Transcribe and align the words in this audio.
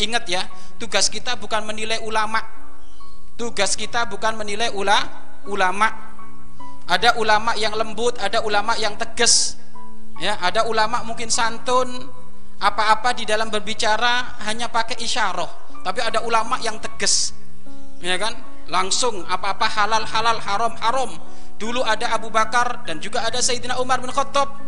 ingat 0.00 0.24
ya 0.26 0.42
tugas 0.80 1.12
kita 1.12 1.36
bukan 1.36 1.68
menilai 1.68 2.00
ulama. 2.00 2.40
Tugas 3.36 3.72
kita 3.76 4.04
bukan 4.08 4.36
menilai 4.36 4.72
ula, 4.72 5.00
ulama. 5.48 5.88
Ada 6.90 7.16
ulama 7.16 7.54
yang 7.54 7.72
lembut 7.76 8.18
ada 8.18 8.42
ulama 8.42 8.74
yang 8.80 8.96
tegas. 8.98 9.56
Ya 10.20 10.36
ada 10.42 10.68
ulama 10.68 11.00
mungkin 11.06 11.32
santun 11.32 11.88
apa-apa 12.60 13.16
di 13.16 13.24
dalam 13.24 13.48
berbicara 13.48 14.40
hanya 14.44 14.68
pakai 14.68 15.00
isyarah. 15.00 15.48
Tapi 15.80 16.00
ada 16.04 16.20
ulama 16.20 16.60
yang 16.60 16.76
tegas. 16.76 17.32
Ya 18.04 18.20
kan? 18.20 18.36
Langsung 18.68 19.24
apa-apa 19.24 19.66
halal 19.68 20.04
halal 20.04 20.38
haram 20.44 20.74
haram. 20.80 21.10
Dulu 21.56 21.84
ada 21.84 22.12
Abu 22.12 22.28
Bakar 22.28 22.84
dan 22.84 23.00
juga 23.00 23.24
ada 23.24 23.40
Sayyidina 23.40 23.80
Umar 23.80 24.00
bin 24.04 24.12
Khattab. 24.12 24.60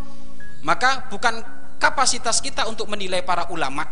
Maka 0.64 1.10
bukan 1.12 1.42
kapasitas 1.76 2.40
kita 2.40 2.64
untuk 2.70 2.88
menilai 2.88 3.20
para 3.20 3.50
ulama. 3.52 3.84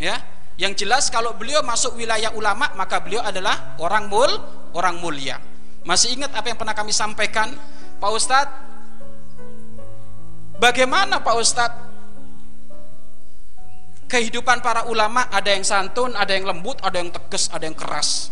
Ya 0.00 0.22
yang 0.54 0.70
jelas 0.78 1.10
kalau 1.10 1.34
beliau 1.34 1.66
masuk 1.66 1.98
wilayah 1.98 2.30
ulama 2.30 2.70
maka 2.78 3.02
beliau 3.02 3.22
adalah 3.26 3.74
orang 3.82 4.06
mul 4.06 4.30
orang 4.74 5.02
mulia. 5.02 5.42
Masih 5.82 6.14
ingat 6.14 6.30
apa 6.32 6.46
yang 6.54 6.58
pernah 6.58 6.76
kami 6.76 6.94
sampaikan? 6.94 7.50
Pak 7.98 8.10
Ustadz 8.14 8.54
bagaimana 10.62 11.18
Pak 11.18 11.36
Ustadz? 11.38 11.82
Kehidupan 14.04 14.62
para 14.62 14.86
ulama 14.86 15.26
ada 15.26 15.50
yang 15.50 15.66
santun 15.66 16.14
ada 16.14 16.30
yang 16.30 16.46
lembut 16.46 16.78
ada 16.86 17.02
yang 17.02 17.10
tegas 17.10 17.50
ada 17.50 17.66
yang 17.66 17.74
keras. 17.74 18.30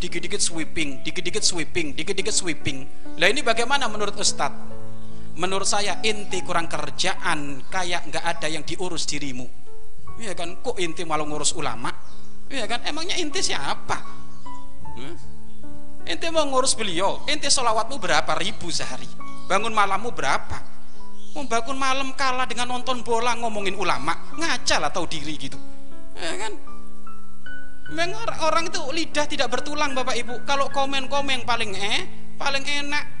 Dikit-dikit 0.00 0.40
sweeping 0.40 1.04
dikit-dikit 1.04 1.44
sweeping 1.44 1.92
dikit-dikit 1.92 2.32
sweeping. 2.32 2.88
Lah 3.20 3.28
ini 3.28 3.44
bagaimana 3.44 3.92
menurut 3.92 4.16
Ustadz? 4.16 4.80
Menurut 5.36 5.68
saya 5.68 6.00
inti 6.00 6.40
kurang 6.40 6.66
kerjaan 6.66 7.60
kayak 7.68 8.08
nggak 8.08 8.24
ada 8.24 8.48
yang 8.48 8.64
diurus 8.64 9.04
dirimu 9.04 9.67
Iya 10.18 10.34
kan? 10.34 10.58
Kok 10.58 10.76
inti 10.82 11.06
malah 11.06 11.24
ngurus 11.24 11.54
ulama? 11.54 11.94
Iya 12.50 12.66
kan? 12.66 12.82
Emangnya 12.84 13.14
inti 13.16 13.38
siapa? 13.38 13.96
Hmm? 14.98 15.14
Inti 16.04 16.26
mau 16.34 16.44
ngurus 16.50 16.74
beliau. 16.74 17.22
Inti 17.30 17.46
solawatmu 17.46 18.02
berapa 18.02 18.32
ribu 18.36 18.68
sehari? 18.74 19.06
Bangun 19.46 19.70
malammu 19.70 20.10
berapa? 20.10 20.58
Mau 21.36 21.46
bangun 21.46 21.78
malam 21.78 22.12
kalah 22.18 22.48
dengan 22.50 22.66
nonton 22.66 23.04
bola 23.06 23.36
ngomongin 23.38 23.76
ulama, 23.78 24.16
ngaca 24.34 24.76
lah 24.80 24.90
tahu 24.90 25.06
diri 25.06 25.38
gitu. 25.38 25.60
Ya 26.18 26.34
kan? 26.34 26.52
Memang 27.88 28.20
orang 28.44 28.68
itu 28.68 28.80
lidah 28.92 29.24
tidak 29.24 29.48
bertulang 29.48 29.96
Bapak 29.96 30.16
Ibu. 30.18 30.44
Kalau 30.44 30.68
komen-komen 30.68 31.48
paling 31.48 31.72
eh, 31.72 32.34
paling 32.36 32.64
enak. 32.64 33.17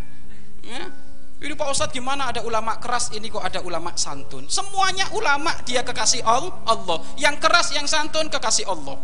Pak 1.68 1.76
Ustadz 1.76 2.00
gimana 2.00 2.32
ada 2.32 2.40
ulama 2.48 2.80
keras? 2.80 3.12
Ini 3.12 3.28
kok 3.28 3.44
ada 3.44 3.60
ulama 3.60 3.92
santun. 3.92 4.48
Semuanya 4.48 5.04
ulama 5.12 5.52
dia 5.68 5.84
kekasih 5.84 6.24
Allah. 6.24 7.04
Yang 7.20 7.44
keras 7.44 7.76
yang 7.76 7.84
santun 7.84 8.32
kekasih 8.32 8.64
Allah. 8.64 8.96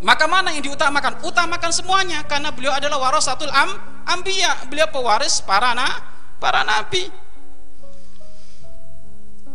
Maka 0.00 0.24
mana 0.24 0.48
yang 0.56 0.64
diutamakan? 0.64 1.20
Utamakan 1.28 1.76
semuanya 1.76 2.24
karena 2.24 2.56
beliau 2.56 2.72
adalah 2.72 3.04
warasatul 3.04 3.52
am 3.52 3.68
ambiya. 4.16 4.64
Beliau 4.72 4.88
pewaris 4.88 5.44
para 5.44 5.76
na 5.76 5.84
para 6.40 6.64
nabi. 6.64 7.04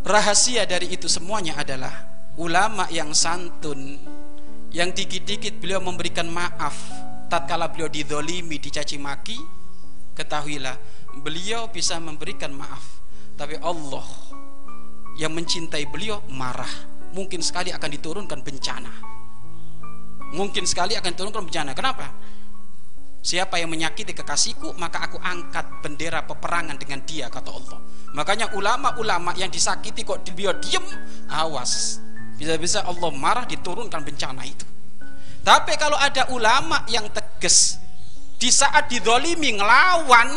Rahasia 0.06 0.70
dari 0.70 0.94
itu 0.94 1.10
semuanya 1.10 1.58
adalah 1.58 1.98
ulama 2.38 2.86
yang 2.94 3.10
santun 3.18 3.98
yang 4.70 4.94
dikit-dikit 4.94 5.58
beliau 5.58 5.82
memberikan 5.82 6.30
maaf 6.30 6.78
tatkala 7.26 7.73
beliau 7.73 7.90
didolimi 7.90 8.62
dicaci 8.62 9.02
maki 9.02 9.58
ketahuilah 10.18 10.73
beliau 11.22 11.70
bisa 11.70 12.02
memberikan 12.02 12.50
maaf 12.58 12.98
tapi 13.38 13.54
Allah 13.62 14.06
yang 15.18 15.34
mencintai 15.34 15.86
beliau 15.90 16.26
marah. 16.34 16.70
Mungkin 17.14 17.42
sekali 17.42 17.73
akan 17.73 17.90
diturunkan 17.90 18.40
bencana. 18.42 18.94
Mungkin 20.34 20.66
sekali 20.70 20.94
akan 20.98 21.10
diturunkan 21.14 21.44
bencana. 21.45 21.72
Kenapa? 21.73 22.14
Siapa 23.22 23.58
yang 23.58 23.73
menyakiti 23.73 24.14
kekasihku 24.14 24.78
maka 24.78 25.06
aku 25.10 25.18
angkat 25.22 25.82
bendera 25.82 26.26
peperangan 26.26 26.78
dengan 26.78 27.02
dia 27.05 27.30
kata 27.30 27.49
Allah. 27.49 27.78
Makanya 28.14 28.54
ulama-ulama 28.54 29.34
yang 29.38 29.49
disakiti 29.49 30.05
kok 30.05 30.22
beliau 30.34 30.54
diem 30.58 30.86
awas. 31.30 32.02
Bisa-bisa 32.38 32.86
Allah 32.86 33.10
marah 33.14 33.45
diturunkan 33.49 34.02
bencana 34.05 34.45
itu. 34.45 34.66
Tapi 35.42 35.73
kalau 35.80 35.98
ada 35.98 36.30
ulama 36.30 36.86
yang 36.92 37.10
tegas 37.10 37.77
di 38.37 38.49
saat 38.53 38.86
didolimi 38.86 39.58
ngelawan 39.58 40.30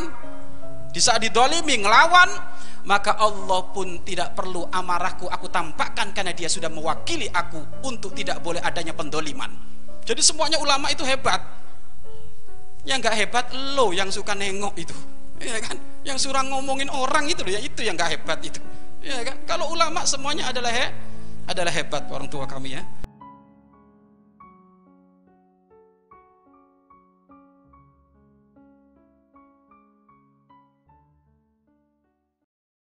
di 0.91 1.01
saat 1.01 1.21
didolimi 1.21 1.85
ngelawan 1.85 2.33
maka 2.89 3.21
Allah 3.21 3.61
pun 3.71 4.01
tidak 4.03 4.33
perlu 4.33 4.65
amarahku 4.73 5.29
aku 5.29 5.53
tampakkan 5.53 6.17
karena 6.17 6.33
dia 6.33 6.49
sudah 6.49 6.73
mewakili 6.73 7.29
aku 7.29 7.61
untuk 7.85 8.17
tidak 8.17 8.41
boleh 8.41 8.59
adanya 8.65 8.97
pendoliman. 8.97 9.53
Jadi 10.01 10.25
semuanya 10.25 10.57
ulama 10.57 10.89
itu 10.89 11.05
hebat. 11.05 11.45
Yang 12.89 12.99
nggak 13.05 13.17
hebat 13.21 13.45
lo 13.77 13.93
yang 13.93 14.09
suka 14.09 14.33
nengok 14.33 14.73
itu. 14.81 14.97
Ya 15.45 15.61
kan? 15.61 15.77
Yang 16.09 16.25
surang 16.25 16.49
ngomongin 16.49 16.89
orang 16.89 17.29
itu 17.29 17.45
ya 17.45 17.61
itu 17.61 17.85
yang 17.85 18.01
nggak 18.01 18.17
hebat 18.17 18.41
itu. 18.41 18.61
Ya 19.05 19.21
kan? 19.29 19.37
Kalau 19.45 19.69
ulama 19.77 20.09
semuanya 20.09 20.49
adalah 20.49 20.73
he, 20.73 20.89
adalah 21.49 21.73
hebat 21.73 22.09
orang 22.09 22.33
tua 22.33 22.49
kami 22.49 22.81
ya 22.81 22.83